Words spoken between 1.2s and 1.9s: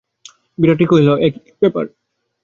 এ কী ব্যাপার।